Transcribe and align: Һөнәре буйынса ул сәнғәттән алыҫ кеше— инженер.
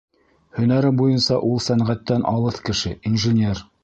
Һөнәре 0.59 0.89
буйынса 1.01 1.37
ул 1.49 1.61
сәнғәттән 1.65 2.25
алыҫ 2.31 2.57
кеше— 2.71 2.95
инженер. 3.11 3.63